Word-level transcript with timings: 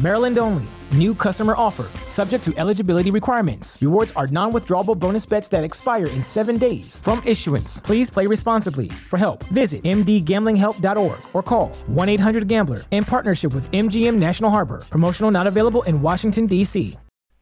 Maryland 0.00 0.38
only. 0.38 0.64
New 0.92 1.14
customer 1.14 1.54
offer. 1.56 1.86
Subject 2.08 2.42
to 2.44 2.52
eligibility 2.56 3.10
requirements. 3.10 3.76
Rewards 3.82 4.12
are 4.16 4.26
non 4.28 4.52
withdrawable 4.52 4.98
bonus 4.98 5.26
bets 5.26 5.48
that 5.48 5.62
expire 5.62 6.06
in 6.06 6.22
seven 6.22 6.58
days. 6.58 7.02
From 7.02 7.22
issuance, 7.26 7.80
please 7.80 8.10
play 8.10 8.26
responsibly. 8.26 8.88
For 8.88 9.18
help, 9.18 9.44
visit 9.52 9.82
mdgamblinghelp.org 9.84 11.18
or 11.34 11.42
call 11.42 11.68
1 11.86 12.08
800 12.08 12.48
Gambler 12.48 12.80
in 12.90 13.04
partnership 13.04 13.54
with 13.54 13.70
MGM 13.72 14.16
National 14.16 14.50
Harbor. 14.50 14.82
Promotional 14.90 15.30
not 15.30 15.46
available 15.46 15.82
in 15.82 16.00
Washington, 16.00 16.46
D.C. 16.46 16.96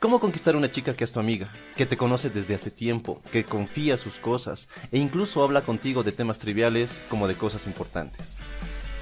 ¿Cómo 0.00 0.20
conquistar 0.20 0.54
una 0.54 0.70
chica 0.70 0.92
que 0.92 1.04
es 1.04 1.12
tu 1.12 1.18
amiga, 1.18 1.50
que 1.76 1.86
te 1.86 1.96
conoce 1.96 2.28
desde 2.28 2.54
hace 2.54 2.70
tiempo, 2.70 3.22
que 3.32 3.44
confía 3.44 3.96
sus 3.96 4.18
cosas 4.18 4.68
e 4.92 4.98
incluso 4.98 5.42
habla 5.42 5.62
contigo 5.62 6.02
de 6.02 6.12
temas 6.12 6.38
triviales 6.38 6.98
como 7.08 7.26
de 7.26 7.34
cosas 7.34 7.66
importantes? 7.66 8.36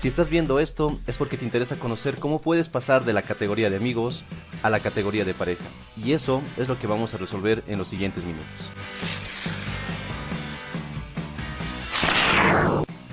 Si 0.03 0.09
estás 0.09 0.31
viendo 0.31 0.59
esto 0.59 0.99
es 1.07 1.17
porque 1.17 1.37
te 1.37 1.45
interesa 1.45 1.77
conocer 1.77 2.17
cómo 2.17 2.41
puedes 2.41 2.69
pasar 2.69 3.05
de 3.05 3.13
la 3.13 3.23
categoría 3.23 3.71
de 3.71 3.77
amigos 3.77 4.25
a 4.65 4.69
la 4.69 4.81
categoría 4.81 5.25
de 5.25 5.33
pareja. 5.33 5.63
Y 5.97 6.11
eso 6.11 6.43
es 6.57 6.67
lo 6.67 6.77
que 6.77 6.89
vamos 6.89 7.15
a 7.15 7.19
resolver 7.19 7.63
en 7.69 7.79
los 7.79 7.87
siguientes 7.87 8.25
minutos. 8.25 8.49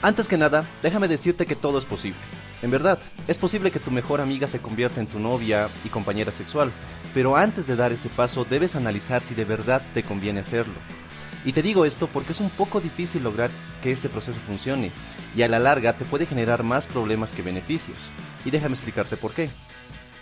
Antes 0.02 0.28
que 0.28 0.40
nada, 0.40 0.66
déjame 0.82 1.08
decirte 1.08 1.46
que 1.46 1.56
todo 1.56 1.78
es 1.78 1.86
posible. 1.86 2.18
En 2.64 2.72
verdad, 2.72 2.98
es 3.28 3.38
posible 3.38 3.70
que 3.70 3.80
tu 3.80 3.92
mejor 3.92 4.20
amiga 4.20 4.48
se 4.48 4.58
convierta 4.58 5.00
en 5.00 5.06
tu 5.06 5.20
novia 5.20 5.70
y 5.86 5.90
compañera 5.90 6.32
sexual, 6.32 6.72
pero 7.14 7.38
antes 7.38 7.68
de 7.68 7.76
dar 7.76 7.92
ese 7.92 8.10
paso 8.10 8.48
debes 8.50 8.76
analizar 8.76 9.22
si 9.22 9.36
de 9.36 9.46
verdad 9.46 9.84
te 9.94 10.02
conviene 10.02 10.40
hacerlo. 10.40 10.74
Y 11.46 11.54
te 11.54 11.62
digo 11.62 11.86
esto 11.86 12.08
porque 12.08 12.34
es 12.34 12.40
un 12.40 12.50
poco 12.50 12.82
difícil 12.82 13.24
lograr 13.24 13.50
que 13.82 13.92
este 13.92 14.10
proceso 14.10 14.40
funcione, 14.46 14.92
y 15.36 15.42
a 15.42 15.48
la 15.48 15.60
larga 15.60 15.94
te 15.94 16.06
puede 16.06 16.26
generar 16.26 16.64
más 16.64 16.86
problemas 16.88 17.32
que 17.32 17.42
beneficios. 17.42 18.10
Y 18.46 18.52
déjame 18.52 18.76
explicarte 18.76 19.18
por 19.18 19.34
qué. 19.34 19.50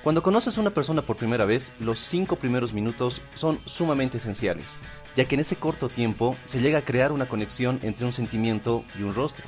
Cuando 0.03 0.23
conoces 0.23 0.57
a 0.57 0.61
una 0.61 0.69
persona 0.69 1.01
por 1.01 1.17
primera 1.17 1.45
vez, 1.45 1.73
los 1.79 1.99
cinco 1.99 2.37
primeros 2.37 2.71
minutos 2.71 3.21
son 3.33 3.59
sumamente 3.65 4.17
esenciales, 4.17 4.77
ya 5.15 5.25
que 5.25 5.35
en 5.35 5.41
ese 5.41 5.55
corto 5.55 5.89
tiempo 5.89 6.37
se 6.45 6.61
llega 6.61 6.79
a 6.79 6.85
crear 6.85 7.11
una 7.11 7.27
conexión 7.27 7.79
entre 7.81 8.05
un 8.05 8.13
sentimiento 8.13 8.85
y 8.97 9.03
un 9.03 9.13
rostro. 9.13 9.45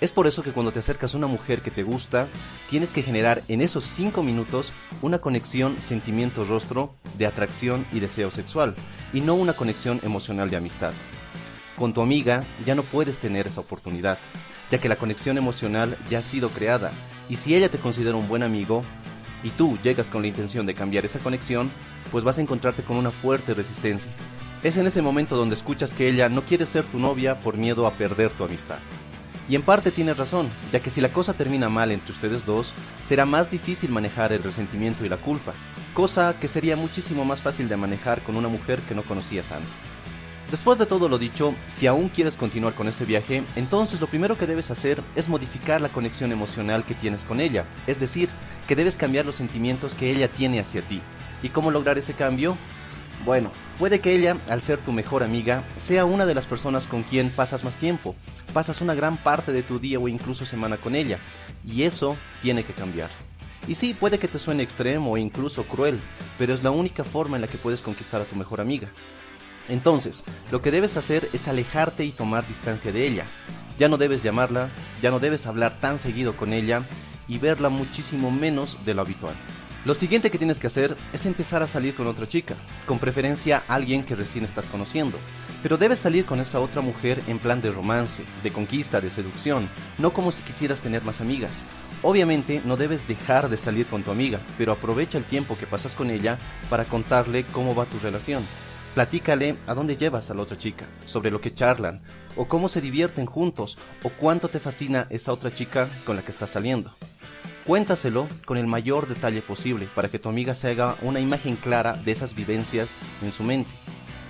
Es 0.00 0.12
por 0.12 0.28
eso 0.28 0.44
que 0.44 0.52
cuando 0.52 0.70
te 0.70 0.78
acercas 0.78 1.12
a 1.12 1.18
una 1.18 1.26
mujer 1.26 1.60
que 1.60 1.72
te 1.72 1.82
gusta, 1.82 2.28
tienes 2.70 2.90
que 2.90 3.02
generar 3.02 3.42
en 3.48 3.60
esos 3.60 3.84
5 3.84 4.22
minutos 4.22 4.72
una 5.02 5.18
conexión 5.18 5.76
sentimiento-rostro 5.80 6.94
de 7.16 7.26
atracción 7.26 7.84
y 7.92 7.98
deseo 7.98 8.30
sexual, 8.30 8.76
y 9.12 9.20
no 9.22 9.34
una 9.34 9.54
conexión 9.54 10.00
emocional 10.04 10.50
de 10.50 10.56
amistad. 10.56 10.92
Con 11.76 11.94
tu 11.94 12.00
amiga 12.00 12.44
ya 12.64 12.76
no 12.76 12.84
puedes 12.84 13.18
tener 13.18 13.48
esa 13.48 13.60
oportunidad, 13.60 14.18
ya 14.70 14.78
que 14.78 14.88
la 14.88 14.96
conexión 14.96 15.36
emocional 15.36 15.96
ya 16.08 16.20
ha 16.20 16.22
sido 16.22 16.50
creada, 16.50 16.92
y 17.28 17.34
si 17.34 17.56
ella 17.56 17.68
te 17.68 17.78
considera 17.78 18.16
un 18.16 18.28
buen 18.28 18.44
amigo, 18.44 18.84
y 19.42 19.50
tú 19.50 19.78
llegas 19.82 20.08
con 20.08 20.22
la 20.22 20.28
intención 20.28 20.64
de 20.64 20.74
cambiar 20.74 21.06
esa 21.06 21.18
conexión, 21.18 21.72
pues 22.12 22.22
vas 22.22 22.38
a 22.38 22.42
encontrarte 22.42 22.84
con 22.84 22.96
una 22.96 23.10
fuerte 23.10 23.52
resistencia. 23.52 24.12
Es 24.62 24.76
en 24.76 24.86
ese 24.86 25.02
momento 25.02 25.36
donde 25.36 25.54
escuchas 25.54 25.92
que 25.92 26.08
ella 26.08 26.28
no 26.28 26.42
quiere 26.42 26.66
ser 26.66 26.84
tu 26.84 27.00
novia 27.00 27.40
por 27.40 27.56
miedo 27.56 27.86
a 27.86 27.94
perder 27.94 28.32
tu 28.32 28.44
amistad. 28.44 28.78
Y 29.48 29.54
en 29.54 29.62
parte 29.62 29.90
tienes 29.90 30.18
razón, 30.18 30.50
ya 30.72 30.80
que 30.80 30.90
si 30.90 31.00
la 31.00 31.08
cosa 31.08 31.32
termina 31.32 31.70
mal 31.70 31.90
entre 31.90 32.12
ustedes 32.12 32.44
dos, 32.44 32.74
será 33.02 33.24
más 33.24 33.50
difícil 33.50 33.90
manejar 33.90 34.32
el 34.32 34.42
resentimiento 34.42 35.06
y 35.06 35.08
la 35.08 35.16
culpa, 35.16 35.54
cosa 35.94 36.38
que 36.38 36.48
sería 36.48 36.76
muchísimo 36.76 37.24
más 37.24 37.40
fácil 37.40 37.66
de 37.68 37.76
manejar 37.78 38.22
con 38.22 38.36
una 38.36 38.48
mujer 38.48 38.80
que 38.80 38.94
no 38.94 39.02
conocías 39.02 39.50
antes. 39.52 39.72
Después 40.50 40.78
de 40.78 40.86
todo 40.86 41.08
lo 41.08 41.18
dicho, 41.18 41.54
si 41.66 41.86
aún 41.86 42.08
quieres 42.08 42.36
continuar 42.36 42.74
con 42.74 42.88
este 42.88 43.06
viaje, 43.06 43.42
entonces 43.56 44.00
lo 44.00 44.06
primero 44.06 44.36
que 44.36 44.46
debes 44.46 44.70
hacer 44.70 45.02
es 45.14 45.28
modificar 45.28 45.80
la 45.80 45.90
conexión 45.90 46.32
emocional 46.32 46.84
que 46.84 46.94
tienes 46.94 47.24
con 47.24 47.40
ella, 47.40 47.64
es 47.86 48.00
decir, 48.00 48.28
que 48.66 48.76
debes 48.76 48.96
cambiar 48.96 49.26
los 49.26 49.36
sentimientos 49.36 49.94
que 49.94 50.10
ella 50.10 50.28
tiene 50.28 50.60
hacia 50.60 50.82
ti. 50.82 51.00
¿Y 51.42 51.50
cómo 51.50 51.70
lograr 51.70 51.98
ese 51.98 52.14
cambio? 52.14 52.56
Bueno, 53.24 53.50
puede 53.78 54.00
que 54.00 54.14
ella, 54.14 54.36
al 54.48 54.60
ser 54.60 54.78
tu 54.78 54.92
mejor 54.92 55.22
amiga, 55.22 55.64
sea 55.76 56.04
una 56.04 56.24
de 56.24 56.34
las 56.34 56.46
personas 56.46 56.86
con 56.86 57.02
quien 57.02 57.30
pasas 57.30 57.64
más 57.64 57.76
tiempo. 57.76 58.14
Pasas 58.52 58.80
una 58.80 58.94
gran 58.94 59.16
parte 59.16 59.52
de 59.52 59.62
tu 59.62 59.78
día 59.78 59.98
o 59.98 60.08
incluso 60.08 60.44
semana 60.44 60.76
con 60.76 60.94
ella. 60.94 61.18
Y 61.66 61.82
eso 61.82 62.16
tiene 62.40 62.64
que 62.64 62.72
cambiar. 62.72 63.10
Y 63.66 63.74
sí, 63.74 63.92
puede 63.92 64.18
que 64.18 64.28
te 64.28 64.38
suene 64.38 64.62
extremo 64.62 65.12
o 65.12 65.18
incluso 65.18 65.64
cruel, 65.64 66.00
pero 66.38 66.54
es 66.54 66.62
la 66.62 66.70
única 66.70 67.04
forma 67.04 67.36
en 67.36 67.42
la 67.42 67.48
que 67.48 67.58
puedes 67.58 67.80
conquistar 67.80 68.20
a 68.20 68.24
tu 68.24 68.36
mejor 68.36 68.60
amiga. 68.60 68.88
Entonces, 69.68 70.24
lo 70.50 70.62
que 70.62 70.70
debes 70.70 70.96
hacer 70.96 71.28
es 71.34 71.48
alejarte 71.48 72.04
y 72.04 72.12
tomar 72.12 72.46
distancia 72.48 72.92
de 72.92 73.06
ella. 73.06 73.26
Ya 73.78 73.88
no 73.88 73.98
debes 73.98 74.22
llamarla, 74.22 74.70
ya 75.02 75.10
no 75.10 75.20
debes 75.20 75.46
hablar 75.46 75.78
tan 75.80 75.98
seguido 75.98 76.36
con 76.36 76.52
ella 76.52 76.86
y 77.28 77.36
verla 77.38 77.68
muchísimo 77.68 78.30
menos 78.30 78.78
de 78.86 78.94
lo 78.94 79.02
habitual. 79.02 79.34
Lo 79.84 79.94
siguiente 79.94 80.30
que 80.30 80.38
tienes 80.38 80.58
que 80.58 80.66
hacer 80.66 80.96
es 81.12 81.24
empezar 81.24 81.62
a 81.62 81.68
salir 81.68 81.94
con 81.94 82.08
otra 82.08 82.28
chica, 82.28 82.56
con 82.84 82.98
preferencia 82.98 83.62
alguien 83.68 84.02
que 84.02 84.16
recién 84.16 84.44
estás 84.44 84.66
conociendo. 84.66 85.18
Pero 85.62 85.76
debes 85.76 86.00
salir 86.00 86.24
con 86.26 86.40
esa 86.40 86.58
otra 86.58 86.82
mujer 86.82 87.22
en 87.28 87.38
plan 87.38 87.62
de 87.62 87.70
romance, 87.70 88.24
de 88.42 88.50
conquista, 88.50 89.00
de 89.00 89.10
seducción, 89.10 89.70
no 89.96 90.12
como 90.12 90.32
si 90.32 90.42
quisieras 90.42 90.80
tener 90.80 91.02
más 91.02 91.20
amigas. 91.20 91.62
Obviamente 92.02 92.60
no 92.64 92.76
debes 92.76 93.06
dejar 93.06 93.48
de 93.48 93.56
salir 93.56 93.86
con 93.86 94.02
tu 94.02 94.10
amiga, 94.10 94.40
pero 94.58 94.72
aprovecha 94.72 95.16
el 95.16 95.24
tiempo 95.24 95.56
que 95.56 95.66
pasas 95.66 95.94
con 95.94 96.10
ella 96.10 96.38
para 96.68 96.84
contarle 96.84 97.44
cómo 97.44 97.74
va 97.74 97.86
tu 97.86 98.00
relación. 98.00 98.42
Platícale 98.94 99.56
a 99.68 99.74
dónde 99.74 99.96
llevas 99.96 100.30
a 100.30 100.34
la 100.34 100.42
otra 100.42 100.58
chica, 100.58 100.86
sobre 101.04 101.30
lo 101.30 101.40
que 101.40 101.54
charlan, 101.54 102.02
o 102.36 102.48
cómo 102.48 102.68
se 102.68 102.80
divierten 102.80 103.26
juntos, 103.26 103.78
o 104.02 104.08
cuánto 104.08 104.48
te 104.48 104.58
fascina 104.58 105.06
esa 105.10 105.32
otra 105.32 105.54
chica 105.54 105.88
con 106.04 106.16
la 106.16 106.22
que 106.22 106.32
estás 106.32 106.50
saliendo. 106.50 106.92
Cuéntaselo 107.68 108.30
con 108.46 108.56
el 108.56 108.66
mayor 108.66 109.08
detalle 109.08 109.42
posible 109.42 109.90
para 109.94 110.08
que 110.08 110.18
tu 110.18 110.30
amiga 110.30 110.54
se 110.54 110.70
haga 110.70 110.96
una 111.02 111.20
imagen 111.20 111.54
clara 111.54 111.92
de 111.92 112.12
esas 112.12 112.34
vivencias 112.34 112.96
en 113.20 113.30
su 113.30 113.42
mente. 113.42 113.70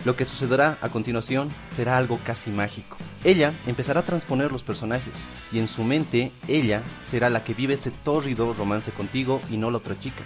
Lo 0.04 0.16
que 0.16 0.24
sucederá 0.24 0.76
a 0.80 0.88
continuación 0.88 1.48
será 1.68 1.98
algo 1.98 2.18
casi 2.26 2.50
mágico. 2.50 2.96
Ella 3.22 3.54
empezará 3.68 4.00
a 4.00 4.04
transponer 4.04 4.50
los 4.50 4.64
personajes 4.64 5.20
y 5.52 5.60
en 5.60 5.68
su 5.68 5.84
mente 5.84 6.32
ella 6.48 6.82
será 7.04 7.30
la 7.30 7.44
que 7.44 7.54
vive 7.54 7.74
ese 7.74 7.92
tórrido 7.92 8.52
romance 8.54 8.90
contigo 8.90 9.40
y 9.48 9.56
no 9.56 9.70
la 9.70 9.76
otra 9.76 9.96
chica. 10.00 10.24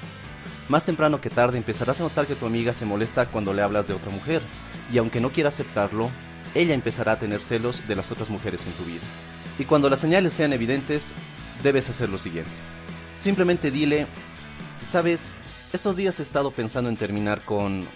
Más 0.70 0.86
temprano 0.86 1.20
que 1.20 1.28
tarde 1.28 1.58
empezarás 1.58 2.00
a 2.00 2.04
notar 2.04 2.26
que 2.26 2.34
tu 2.34 2.46
amiga 2.46 2.72
se 2.72 2.86
molesta 2.86 3.26
cuando 3.26 3.52
le 3.52 3.60
hablas 3.60 3.86
de 3.86 3.92
otra 3.92 4.10
mujer 4.10 4.40
y 4.90 4.96
aunque 4.96 5.20
no 5.20 5.32
quiera 5.32 5.50
aceptarlo, 5.50 6.08
ella 6.54 6.72
empezará 6.72 7.12
a 7.12 7.18
tener 7.18 7.42
celos 7.42 7.86
de 7.86 7.94
las 7.94 8.10
otras 8.10 8.30
mujeres 8.30 8.64
en 8.64 8.72
tu 8.72 8.84
vida. 8.86 9.02
Y 9.58 9.66
cuando 9.66 9.90
las 9.90 10.00
señales 10.00 10.32
sean 10.32 10.54
evidentes, 10.54 11.12
debes 11.62 11.90
hacer 11.90 12.08
lo 12.08 12.16
siguiente. 12.16 12.50
Simplemente 13.22 13.70
dile, 13.70 14.08
sabes, 14.84 15.30
estos 15.72 15.94
días 15.94 16.18
he 16.18 16.24
estado 16.24 16.50
pensando 16.50 16.90
en 16.90 16.96
terminar 16.96 17.44
con 17.44 17.86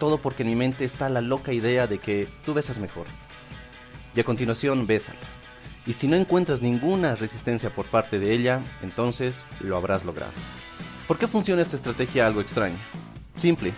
todo 0.00 0.18
porque 0.18 0.42
en 0.42 0.48
mi 0.48 0.56
mente 0.56 0.84
está 0.84 1.08
la 1.08 1.20
loca 1.20 1.52
idea 1.52 1.86
de 1.86 1.98
que 1.98 2.26
tú 2.44 2.52
besas 2.52 2.80
mejor. 2.80 3.06
Y 4.16 4.18
a 4.18 4.24
continuación, 4.24 4.84
bésala. 4.88 5.20
Y 5.86 5.92
si 5.92 6.08
no 6.08 6.16
encuentras 6.16 6.60
ninguna 6.60 7.14
resistencia 7.14 7.72
por 7.72 7.86
parte 7.86 8.18
de 8.18 8.32
ella, 8.32 8.62
entonces 8.82 9.46
lo 9.60 9.76
habrás 9.76 10.04
logrado. 10.04 10.32
¿Por 11.06 11.18
qué 11.18 11.28
funciona 11.28 11.62
esta 11.62 11.76
estrategia 11.76 12.26
algo 12.26 12.40
extraña? 12.40 12.78
Simple, 13.36 13.72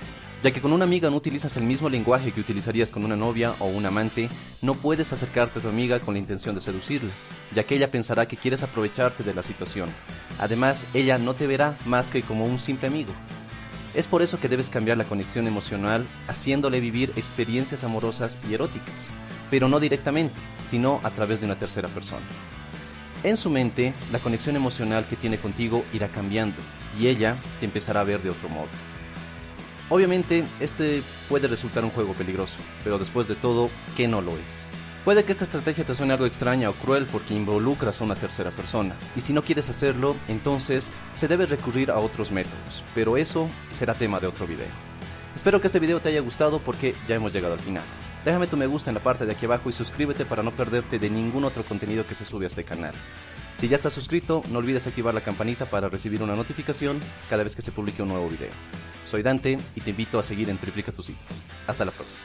ya 0.44 0.50
que 0.50 0.60
con 0.60 0.74
una 0.74 0.84
amiga 0.84 1.08
no 1.08 1.16
utilizas 1.16 1.56
el 1.56 1.62
mismo 1.62 1.88
lenguaje 1.88 2.30
que 2.30 2.42
utilizarías 2.42 2.90
con 2.90 3.02
una 3.02 3.16
novia 3.16 3.54
o 3.60 3.64
un 3.64 3.86
amante, 3.86 4.28
no 4.60 4.74
puedes 4.74 5.10
acercarte 5.10 5.58
a 5.58 5.62
tu 5.62 5.70
amiga 5.70 6.00
con 6.00 6.12
la 6.12 6.20
intención 6.20 6.54
de 6.54 6.60
seducirla, 6.60 7.08
ya 7.54 7.64
que 7.64 7.76
ella 7.76 7.90
pensará 7.90 8.28
que 8.28 8.36
quieres 8.36 8.62
aprovecharte 8.62 9.22
de 9.22 9.32
la 9.32 9.42
situación. 9.42 9.88
Además, 10.38 10.84
ella 10.92 11.16
no 11.16 11.32
te 11.32 11.46
verá 11.46 11.78
más 11.86 12.08
que 12.08 12.20
como 12.20 12.44
un 12.44 12.58
simple 12.58 12.88
amigo. 12.88 13.10
Es 13.94 14.06
por 14.06 14.20
eso 14.20 14.38
que 14.38 14.50
debes 14.50 14.68
cambiar 14.68 14.98
la 14.98 15.04
conexión 15.04 15.46
emocional 15.46 16.04
haciéndole 16.28 16.78
vivir 16.78 17.14
experiencias 17.16 17.82
amorosas 17.82 18.36
y 18.46 18.52
eróticas, 18.52 19.08
pero 19.50 19.70
no 19.70 19.80
directamente, 19.80 20.38
sino 20.68 21.00
a 21.04 21.10
través 21.10 21.40
de 21.40 21.46
una 21.46 21.58
tercera 21.58 21.88
persona. 21.88 22.26
En 23.22 23.38
su 23.38 23.48
mente, 23.48 23.94
la 24.12 24.18
conexión 24.18 24.56
emocional 24.56 25.06
que 25.06 25.16
tiene 25.16 25.38
contigo 25.38 25.86
irá 25.94 26.08
cambiando 26.08 26.58
y 27.00 27.06
ella 27.06 27.38
te 27.60 27.64
empezará 27.64 28.00
a 28.00 28.04
ver 28.04 28.22
de 28.22 28.28
otro 28.28 28.50
modo. 28.50 28.68
Obviamente, 29.90 30.44
este 30.60 31.02
puede 31.28 31.46
resultar 31.46 31.84
un 31.84 31.90
juego 31.90 32.14
peligroso, 32.14 32.58
pero 32.82 32.98
después 32.98 33.28
de 33.28 33.34
todo, 33.34 33.70
¿qué 33.96 34.08
no 34.08 34.22
lo 34.22 34.32
es? 34.32 34.66
Puede 35.04 35.24
que 35.24 35.32
esta 35.32 35.44
estrategia 35.44 35.84
te 35.84 35.94
suene 35.94 36.14
algo 36.14 36.24
extraña 36.24 36.70
o 36.70 36.72
cruel 36.72 37.04
porque 37.04 37.34
involucras 37.34 38.00
a 38.00 38.04
una 38.04 38.14
tercera 38.14 38.50
persona, 38.50 38.96
y 39.14 39.20
si 39.20 39.34
no 39.34 39.42
quieres 39.42 39.68
hacerlo, 39.68 40.16
entonces 40.28 40.90
se 41.14 41.28
debe 41.28 41.44
recurrir 41.44 41.90
a 41.90 41.98
otros 41.98 42.32
métodos, 42.32 42.82
pero 42.94 43.18
eso 43.18 43.50
será 43.76 43.92
tema 43.92 44.20
de 44.20 44.26
otro 44.26 44.46
video. 44.46 44.68
Espero 45.36 45.60
que 45.60 45.66
este 45.66 45.80
video 45.80 46.00
te 46.00 46.08
haya 46.08 46.20
gustado 46.20 46.60
porque 46.60 46.94
ya 47.06 47.16
hemos 47.16 47.34
llegado 47.34 47.52
al 47.52 47.60
final. 47.60 47.84
Déjame 48.24 48.46
tu 48.46 48.56
me 48.56 48.66
gusta 48.66 48.90
en 48.90 48.94
la 48.94 49.02
parte 49.02 49.26
de 49.26 49.32
aquí 49.32 49.44
abajo 49.44 49.68
y 49.68 49.74
suscríbete 49.74 50.24
para 50.24 50.42
no 50.42 50.50
perderte 50.50 50.98
de 50.98 51.10
ningún 51.10 51.44
otro 51.44 51.62
contenido 51.62 52.06
que 52.06 52.14
se 52.14 52.24
sube 52.24 52.46
a 52.46 52.48
este 52.48 52.64
canal. 52.64 52.94
Si 53.58 53.68
ya 53.68 53.76
estás 53.76 53.92
suscrito, 53.92 54.42
no 54.50 54.60
olvides 54.60 54.86
activar 54.86 55.12
la 55.12 55.20
campanita 55.20 55.66
para 55.66 55.90
recibir 55.90 56.22
una 56.22 56.34
notificación 56.34 57.00
cada 57.28 57.44
vez 57.44 57.54
que 57.54 57.62
se 57.62 57.70
publique 57.70 58.02
un 58.02 58.08
nuevo 58.08 58.28
video. 58.28 58.50
Soy 59.06 59.22
Dante 59.22 59.58
y 59.76 59.80
te 59.82 59.90
invito 59.90 60.18
a 60.18 60.22
seguir 60.22 60.48
en 60.48 60.56
Triplica 60.56 60.90
tus 60.90 61.06
citas. 61.06 61.42
Hasta 61.66 61.84
la 61.84 61.90
próxima. 61.90 62.22